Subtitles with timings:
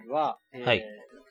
[0.00, 0.84] 回は、えーはい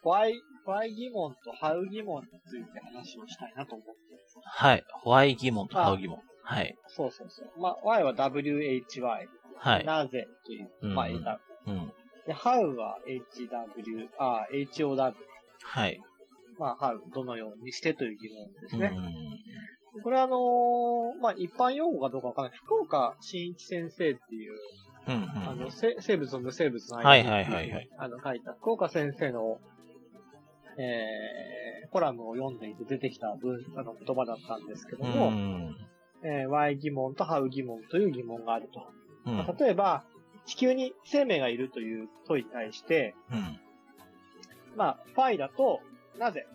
[0.03, 0.31] why,
[0.65, 4.39] why 疑問と how 疑問について話をしたいなと思ってます。
[4.43, 4.83] はい。
[5.03, 6.19] ホワイ疑問とハウ疑問。
[6.43, 6.75] はい。
[6.87, 7.61] そうそうそう。
[7.61, 8.31] まあ、why は why、
[9.57, 9.85] はい。
[9.85, 11.19] なぜという、うんまあ、選
[11.65, 11.71] ぶ。
[11.71, 11.93] うん。
[12.25, 14.47] で、how は hw、あ、
[14.99, 15.13] how、
[15.63, 16.01] はい。
[16.57, 18.81] まあ、how、どのようにしてという疑問ですうん。
[18.81, 18.91] ね。
[20.03, 22.57] これはあのーまあ、一般用語かどうかわからない。
[22.57, 24.53] 福岡新一先生っていう、
[25.07, 25.15] うん。
[25.15, 25.49] うん。
[25.49, 27.89] あの、せ生物と無生物の間にはいはいはいはい。
[27.97, 29.59] あの、書いた、福岡先生の、
[30.77, 35.75] えー、コラムを読んでいて出てきた文、あの、言葉だったんですけどうも、ん。
[36.23, 38.87] えー、why 疑問と how 疑問という疑問があると。
[39.25, 39.37] うん。
[39.37, 40.03] まあ例えば、
[40.45, 43.59] 地球に生命がいるという問いに対して、うん。
[44.75, 45.81] まあ、ファイだと、
[46.17, 46.45] なぜ？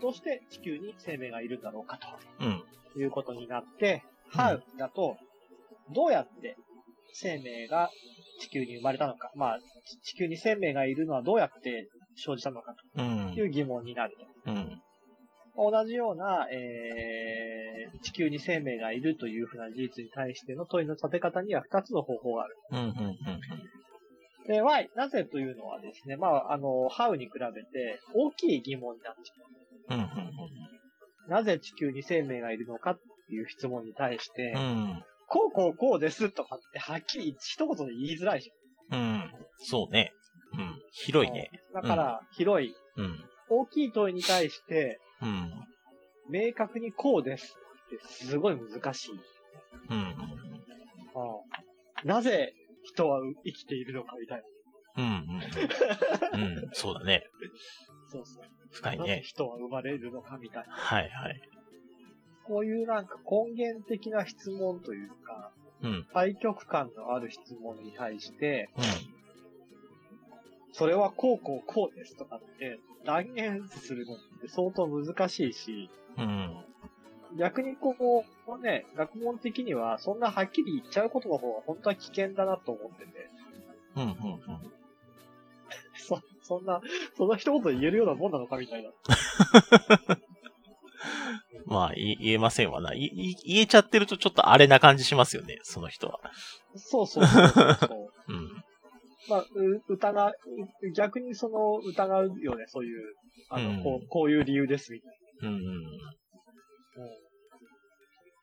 [0.00, 1.98] どうして地球に生命がいるんだろうか
[2.40, 2.62] うん。
[2.92, 5.16] ということになって、うん how だと、
[5.94, 6.56] どうやって
[7.14, 7.90] 生命が
[8.40, 9.58] 地球に生まれたのか、まあ、
[10.02, 14.50] 地地球に生命がいるのはどうやって生じたのかうんという疑問になると。
[14.50, 14.80] うん。
[15.56, 22.56] 同じような、えー、地球に生命がいるというふうな事実に対しての問いの立て方には2つの方法がある。
[22.72, 22.78] うん。
[22.78, 22.92] うん。
[24.48, 30.02] で、why、なぜというのはですね、まあ、あの、how に比べて大きい疑問になっちゃうん。
[30.02, 31.30] う。
[31.30, 35.04] なぜ地球に生命がいるのかっていう質問に対して、うん。
[35.28, 38.50] こうこうこうですとかってはっきり一言で言いづらいじ
[38.92, 39.30] うん。
[39.58, 40.12] そうね。
[40.52, 40.60] うん。
[40.60, 40.80] ゃん。
[40.92, 41.50] 広いね。
[41.72, 43.24] だから、広い、うん。
[43.48, 45.50] 大きい問いに対して、うん。
[46.28, 49.10] 明確にこうですってすごい難しい。
[49.90, 49.98] うん。
[49.98, 50.14] うん
[52.04, 54.42] なぜ人は生きているのかみたい
[54.96, 55.02] な。
[55.02, 55.40] うん。
[56.34, 56.42] うん。
[56.42, 56.68] うん。
[56.72, 57.24] そうだね。
[58.10, 58.42] そうそう。
[58.42, 59.22] なぜ深いね。
[59.24, 60.74] 人は生まれるのかみたいな。
[60.74, 61.40] はいはい。
[62.46, 65.50] こういうなんか根源的な質問というか、
[65.82, 66.06] うん。
[66.14, 68.80] 対極感のある質問に対して、う
[70.72, 76.22] それはこうこうこうですとかって断言するのって相当難しいし、ん。
[76.22, 76.64] うん。
[77.38, 83.30] 逆にこう、ね、学問的にはそんなはっきり言っちゃうことの方が本当は危険だなと思ってて、
[83.96, 84.02] うん。
[84.02, 84.14] うん。
[85.96, 86.80] そ、そんな、
[87.16, 88.90] その一言で言えるようなもんなのかみたいな。
[91.74, 92.92] まあ、言言えませんわな。
[92.92, 96.20] 言えちゃってるとちょっとあれな感じしますよね、その人は。
[96.76, 98.08] そうそうそうそうそう。
[98.32, 98.50] うん。
[99.28, 100.32] まあ、う疑う、
[100.94, 103.14] 逆にその疑うよね、そういう、
[103.48, 105.12] あの、うんこう、こういう理由ですみたい
[105.42, 105.64] うん。
[105.64, 105.70] な。
[105.70, 105.82] う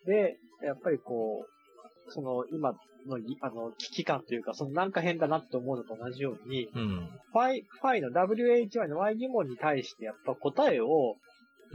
[0.04, 1.46] ん、で、やっぱりこ
[2.08, 2.74] う、その、今
[3.08, 7.10] のぎ、あの、危機感というか、そのなんか変だなって思うのと同じように、うん。
[7.32, 11.16] why、why の WHY の Y 疑問に対してやっぱ答えを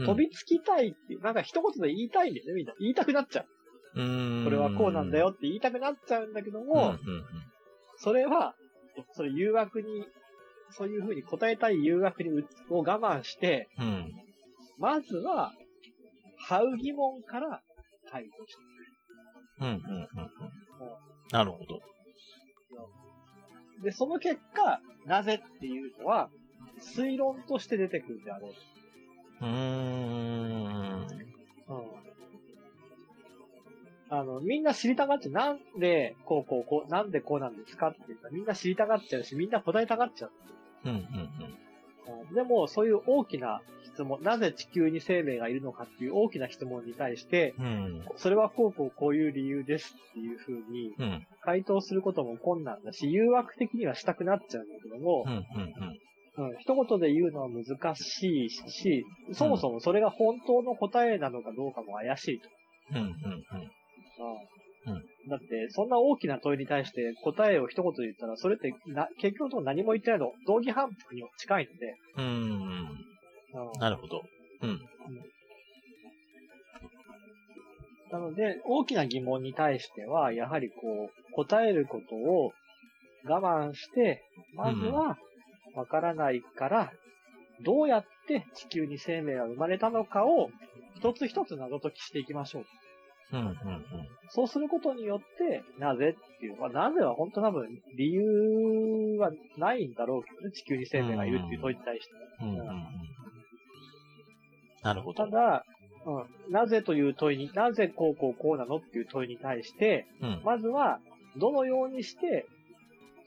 [0.04, 2.74] 飛びつきたいっていう、なんか一言で言いたいんだよね、みんな。
[2.78, 3.42] 言いたくなっちゃ
[3.94, 4.00] う。
[4.00, 4.44] うん。
[4.44, 6.66] これはこうなんだよって言いたくなっちゃうんだけどうん。
[6.66, 6.98] も、うん。
[7.98, 8.54] それは、
[9.14, 10.06] それ誘惑に、
[10.70, 14.12] そういうふうに答えたい誘惑にうを我慢して、うん。
[14.78, 15.52] まずは、
[16.38, 17.62] ハウ疑問から
[18.10, 18.66] 回答して
[19.60, 19.68] うん。
[19.68, 19.74] うん。
[19.74, 19.80] うん。
[21.32, 21.80] なるほど。
[23.82, 26.28] で、その結果、なぜっていうのは、
[26.96, 28.52] 推論として出てくるであろう。
[29.40, 31.06] うーん。
[34.08, 35.32] あの、みんな知りたがっちゃう。
[35.32, 40.30] なんで、こうこうこう、なんでこうなんですかっていうか、みんな知りたがっちゃうし、みんな答えたがっちゃう。
[40.84, 40.90] うん。
[40.90, 40.98] うん。
[41.00, 48.04] うんでも、そういう大きな質問、なぜ地球に生命がいるのかっていう大きな質問に対して、うん。
[48.16, 50.94] それはこうこうこういう理由ですっていうふうに。
[51.46, 55.42] 回答することも困難だし、誘惑的にはしたくなっちゃうんだけどもうん。、うん。
[55.42, 55.98] うん、
[56.58, 62.48] 一言で言うのは難しいし、そもそもそれが本当の答えなのかどうかも怪しいと。
[62.90, 62.98] うん。
[62.98, 63.06] うん。
[63.06, 64.92] うん。
[64.92, 72.24] うんだって、そんな大きな問いに対して答えを一言で言ったら、それってな、結局何も言ってないの、道義反復に近いので、うん。
[72.24, 74.22] うんなるほど。
[74.62, 74.78] うん。
[78.12, 82.52] なので、大きな疑問に対しては、やはりこう、答えることを
[83.24, 84.22] 我慢して、
[84.54, 85.16] まずは、
[85.76, 86.92] わからないから、
[87.62, 90.50] どうやって地球に生命が生まれたのかを、
[90.96, 92.64] 一つ一つ謎解きしていきましょう。
[93.32, 93.46] うん。
[93.46, 93.56] うん。
[94.30, 102.12] そうすることによって、なぜっていう、まあ、なぜは本当多分理由はないんだろうけどね、地球に生命がいるっていう問いに対して。
[102.40, 102.48] うん。
[102.50, 102.86] うん。
[104.82, 105.24] なるほど。
[105.24, 105.64] ただ、
[106.06, 110.42] うん、なぜという問いに、なぜこうこうこうなのっていう問いに対して、うん。
[110.44, 111.00] まずは、
[111.36, 112.46] どのようにして、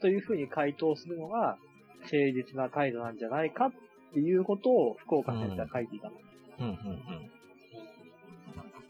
[0.00, 1.58] というふうに回答するのが、
[2.02, 3.72] 誠実な態度なんじゃないかっ
[4.12, 6.14] ていうことを福岡先生は書いていたの。
[6.60, 6.66] うん。
[6.66, 6.72] うん。
[6.72, 7.30] うん。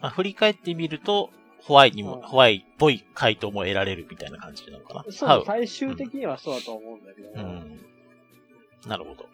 [0.01, 1.31] まあ、振り返ってみると、
[1.63, 5.05] ホワイにも、うんホワイっぽい回答も得られるみたいな感じなのかな。
[5.11, 7.81] そう、最終的にはそうだと思うんだけども、うん。
[8.87, 9.27] なるほど。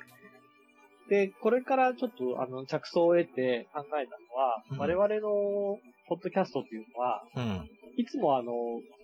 [1.09, 5.79] で、これからちょっと、あの、着想を得て考えたのは、うん我々の
[6.09, 7.71] ポッドキャストっていうのは、うん。
[7.97, 8.53] いつもあの、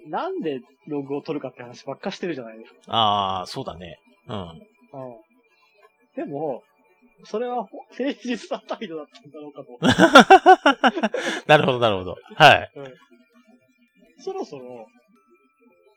[0.09, 2.79] なんでログを取るかって話ばっかしてるじゃないですか。
[2.89, 4.01] ああ、そうだね。
[4.29, 4.37] うん。
[4.37, 4.59] うん。
[6.17, 6.63] でも、
[7.25, 11.19] それはほ誠実な態度だったんだろうかと。
[11.47, 12.17] なるほど、なるほど。
[12.35, 12.71] はい。
[12.75, 12.95] うん。
[14.19, 14.87] そろそろ、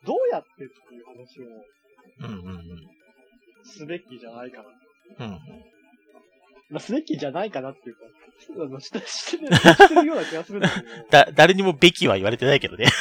[0.05, 1.45] どうやってっていう話を
[2.19, 2.65] うんうんうん。
[3.63, 5.25] すべきじゃないかな。
[5.25, 5.39] うんうん。
[6.69, 8.01] まあ、すべきじゃないかなっていうか、
[8.65, 10.85] あの、して、してる、してるような気がするんだけど。
[11.09, 12.85] だ、誰にもべきは言われてないけどね。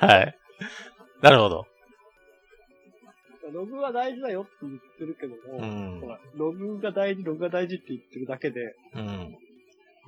[0.00, 0.38] はい。
[1.22, 1.66] なるほど。
[3.88, 6.08] ログは大事だよって言ってるけども、うんほ。
[6.08, 9.36] ら、ログが大事、ログが大事って言ってるだけで、うん。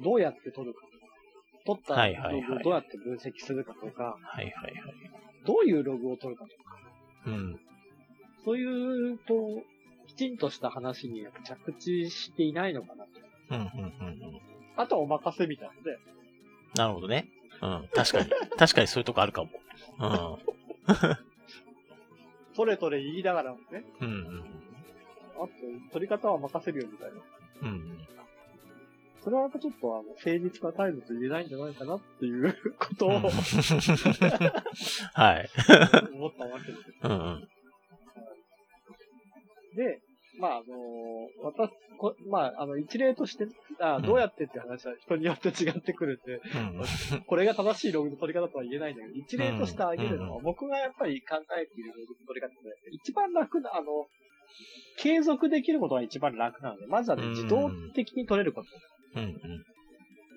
[0.02, 0.80] どうやって取るか。
[1.66, 4.74] 取ったログをどうやって分析するかとか、はいはいはい。
[5.46, 6.78] どういうログを取るかとか、
[7.26, 7.60] うん。
[8.44, 9.62] そういう、と、
[10.08, 13.10] きちんとした話に着地していないのかなと。
[13.50, 14.40] うんうんうんうん。
[14.76, 15.98] あとはお任せみたいなので、
[16.76, 17.28] なるほどね。
[17.62, 17.88] うん。
[17.92, 18.30] 確かに。
[18.56, 19.50] 確かにそういうとこあるかも。
[22.56, 24.08] トレトレ言いながらもね、うん。
[24.08, 24.44] うんうん
[25.40, 25.52] あと、
[25.94, 27.14] 取り方は任せるよみたいな。
[27.62, 27.68] うん。
[27.68, 28.06] うん。
[29.24, 33.28] それはやっぱちょっとあの、誠実な態度と言えないんじゃないかなっていうことを、うんは
[35.40, 35.48] い。
[36.12, 36.84] 思ったわけです。
[37.02, 37.48] うんうん。
[39.76, 40.00] で、
[40.40, 43.46] まあ、あの私、こまあ、あの、一例として、
[43.78, 54.06] あうんどうやってって話は人によって違ってくるんで、うん これが正しいログの取り方とは言えないんだけど、一例として挙げるのは、うん僕がやっぱり考えているログの取り方で、一番楽な、あの、
[54.96, 59.20] 継続できることが一番楽なので、まずはね、うん自動的に取れること。
[59.20, 59.64] うんうん。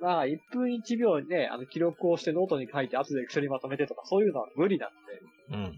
[0.02, 4.96] まあ、1分1秒で、あの、記録をしてノートに書いて、後で一緒にまとめてとか、そういうのは無理なんで、
[5.50, 5.62] うんうん。
[5.62, 5.74] うん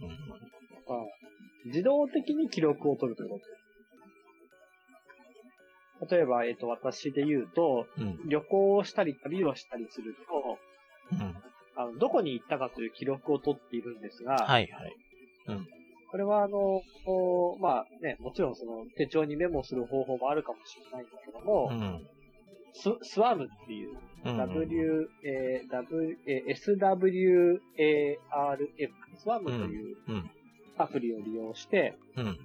[1.66, 3.46] 自動的に記録を取るということ。
[6.10, 8.20] 例えば、えっ、と、私で言うと、うん。
[8.30, 10.60] 旅行をしたり、旅をしたりすると、
[11.12, 11.36] うん。
[11.76, 14.96] あの、どこに行ったかという記録を取っているんですが、はいはい。
[16.16, 22.08] これはあの、こうまあね、もちろんその手帳にメモする方法もあるかもしれないんだけども、うん。
[22.74, 24.38] ススワムっていう、うん。
[24.38, 27.60] W、えー W、えー SWARM、
[29.18, 30.32] スワムといううん。
[30.78, 32.40] アプリを利用して、うん。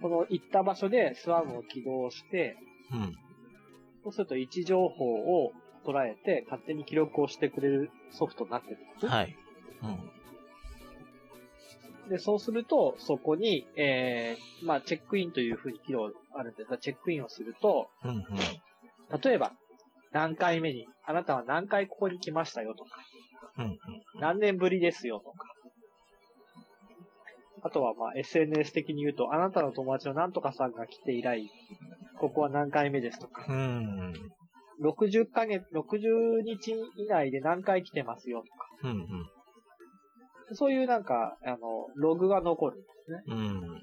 [0.00, 2.56] この行った場所でスワムを起動して、
[2.92, 3.16] うん。
[4.02, 5.52] そうすると位置情報を
[5.84, 9.06] 捉えて勝手に記録をしてくれるソフトになってるんです。
[9.06, 9.36] はい。
[9.82, 10.10] うん。
[12.10, 18.10] で、そうすると、そこに、えー、まあ、チェックインというふうに機能あるんですが、チェックインをすると、うん。
[18.10, 19.20] うん。
[19.20, 19.52] 例えば、
[20.12, 22.90] 何回目に、あなたは何回ここに来ましたよとか、
[23.58, 23.78] うん。
[24.20, 25.49] 何年ぶりですよとか、
[27.62, 31.50] あとはまあ SNS 的に言うと、あなたの友達のなんとかさんが来て以来、
[32.18, 34.12] ここは何回目ですとか、うん。
[34.82, 39.26] 60ヶ月、60日以内で何回来てますよとか、うん。
[40.56, 41.58] そういうなんか、あの、
[41.96, 43.22] ログが残るんですね。
[43.28, 43.76] うん。
[43.76, 43.82] っ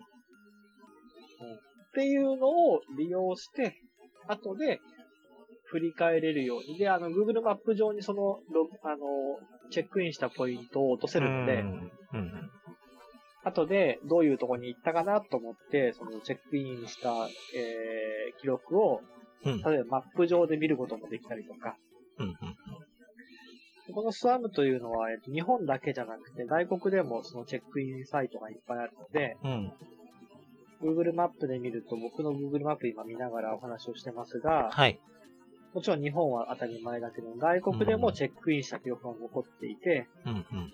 [1.93, 3.75] ていうのを利用して、
[4.27, 4.79] 後で
[5.65, 6.77] 振り返れるように。
[6.77, 8.97] で、あの、Google マップ上にそのログ、あの、
[9.71, 11.91] チェックインしたポイントを落とせるので、うん。
[13.47, 17.09] 後でどういうとこに行ったかなと思って、そのチェックインした、
[17.55, 19.01] えー、記録を、
[19.45, 19.61] うん。
[19.61, 21.75] 例えばマップ上で見ることもできたりとか、
[22.17, 22.35] うん。
[23.93, 29.71] このスワムというのは、えっと、日本だけじゃなくて、外国でもそのチェックインサイトがいっぱいあるので、うん。
[30.81, 34.99] Google マップで見ると、僕の Google マップ今見ながらお話をしてますが、はい。
[35.73, 40.33] もちろん日本は当たり前だけど、外国でもチェックインした記録が残っていて、うん。
[40.33, 40.73] うん。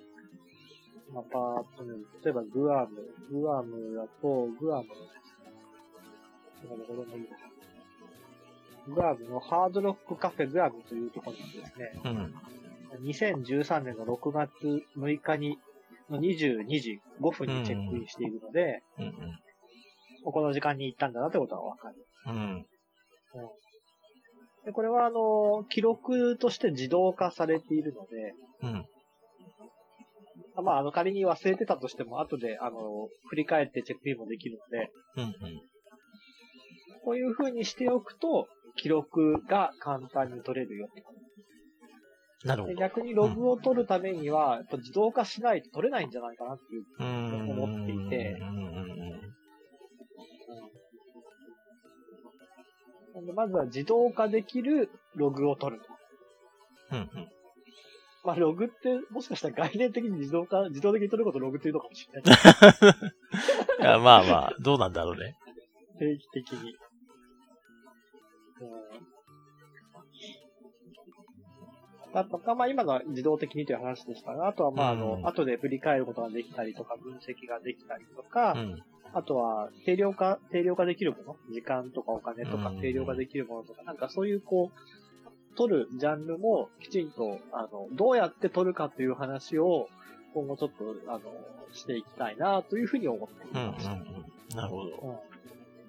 [1.14, 2.90] まあ、パーッと見る例えばグアム、
[3.32, 4.96] グアムだと、グアムの、
[6.64, 7.54] 今どこでもいいです。
[8.90, 12.34] グアムのハードロックカフェグアムというところにですね、うん。
[13.08, 14.52] 2013年の6月
[14.98, 15.60] 6日に、
[16.10, 19.14] の22時5分にチェックインしているので、うん。
[20.32, 21.96] この時間に行ったんだなってことがわかる。
[22.28, 22.66] うん。
[24.66, 28.86] で、これはあの、記録として自動化されているので、うん。
[30.62, 35.34] まあ、あの、仮に忘れてたとしても、後で、あの、振り返ってチェックインもできるので、うん。
[37.04, 40.88] こういう風にしておくと、記録が簡単に取れるよ。
[40.94, 41.04] で
[42.48, 42.76] なるほど。
[42.76, 46.86] 逆にログを取るためには、やっぱ自動化しないと取れないんじゃないかなっていう。
[47.00, 47.50] うん。
[47.52, 48.48] 思っていてうん。
[48.48, 49.22] うん。
[53.14, 55.82] なんでまずは自動化できるログを取る。
[56.92, 57.10] うん。
[58.24, 62.36] まあ、ログって、もしかしたら概念的に自動化、自動的に取ることをログっていうのかもしれない。
[63.80, 65.36] いやまあまあ、どうなんだろうね。
[66.00, 66.76] 定期的に。
[68.62, 68.66] う
[72.16, 72.18] ん。
[72.18, 78.84] あとか、まあ今のは自動的にという話でしたが、あとはまああの、うん後で振り返ることができたりとか、分析ができたりとか、うん。
[79.16, 84.80] あとは定量化、定量化できるもの時間とかお金とかうん定量化できるものとか、なんかそういうこう、
[85.56, 89.88] 取るジャンルもきちんと、あの、どうやって取るかという話を、
[90.34, 91.22] 今後ちょっと、あの、
[91.74, 93.68] していきたいなというふうに思っていうん。
[93.68, 93.88] うんます。
[93.88, 94.56] うん。
[94.56, 94.98] なるほど。
[95.02, 95.34] うん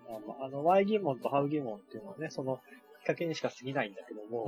[0.06, 4.46] あの、あの Y 疑問と How 疑問っていうのはね、そのきっかけにしか過ぎないんだけども、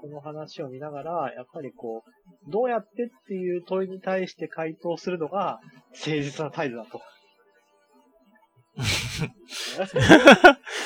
[0.00, 5.60] この話を見ながら、やっぱりこう、どうやってっていう問いに対して回答するのが
[5.92, 7.00] 誠実な態度だと。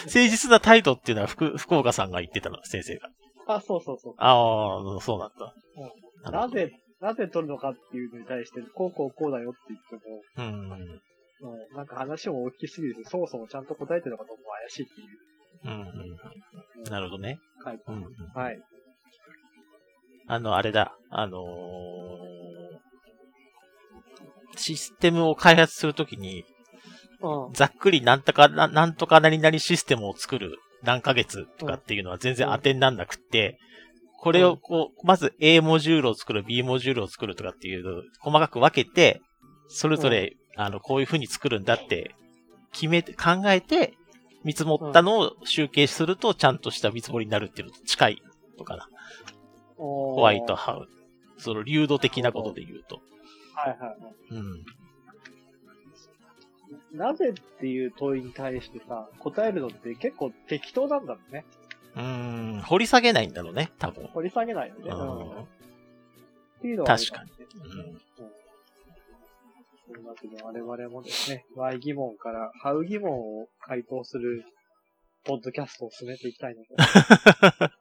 [0.07, 3.11] 誠実な態度っていうのは福、福岡さんが言ってたの、先生が。
[3.47, 4.15] あ、そうそうそう。
[4.19, 5.47] ああ、そうなんだ。
[5.47, 5.53] る
[6.25, 10.71] ほどなぜ、なぜ取るのかっていうのに対して、こうこうこうだよって言っても、うん。
[10.71, 11.01] うん
[11.77, 15.09] なんか話も大きすぎるし、そもそもちゃんと答えてるのかどうかも怪しいっていう
[15.65, 16.81] うん。
[16.81, 16.91] うん。
[16.91, 17.39] なるほどね。
[17.63, 17.93] 回答。
[17.93, 17.99] うん。
[17.99, 18.59] うんはい。
[20.29, 20.97] あの、あれだ。
[21.11, 22.57] あのー
[24.59, 26.45] システムを開発するときに、
[27.21, 27.53] うん。
[27.55, 33.59] ざっくりなんとかな、なんとか何々システムを作る何ヶ月とかっていうのは全然当てになんなくって、
[34.19, 39.21] これをこう、まず A モジュールを作る、B モジュールを作るとかっていうのを細かく分けて、
[39.69, 42.15] それぞれ、あの、こういう風に作るんだって
[42.73, 43.95] 決めて、考えて、
[44.45, 48.23] 見積もったのを集計すると、ちゃんとした見積もりになるっていうのと近い
[48.59, 48.89] のかな。
[49.77, 50.87] ホホワイトハウ。
[51.39, 53.01] その流動的なことで言うと。
[53.55, 53.97] はいはいはい。
[54.31, 54.65] うん。
[56.97, 61.45] なぜっていう問いに対してさ、答えるのって結構適当なんだろうね。
[61.95, 62.03] うー
[62.59, 64.07] ん、掘り下げないんだろうね、多分。
[64.09, 64.83] 掘り下げないよね。
[64.85, 65.47] ううんんっ
[66.61, 68.01] ていうのは確かにうんうん
[69.87, 74.45] というわけで我々もですね、Y 疑問から How 疑問を回答する
[75.25, 76.69] ポッドキャストを進めていきたいので。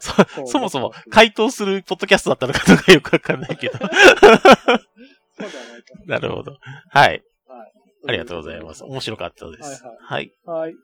[0.00, 3.78] そそもそも回答するポッドキャストだったのかどうかよくわかんないけど。
[3.78, 6.56] そうではないかなるほど。
[6.90, 7.22] はい。
[8.06, 8.84] ありがとうございます。
[8.84, 9.84] 面白かったです。
[9.84, 10.32] はいはい。
[10.44, 10.74] はい。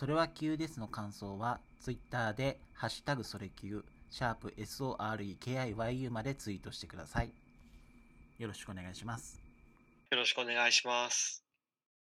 [0.00, 7.32] それは急ですの感想は、ツイッターで、ハッシュタグそれ急、シャープ SOREKIYU までツイートしてください。
[8.38, 9.38] よろしくお願いします。
[10.10, 11.49] よろしくお願いします。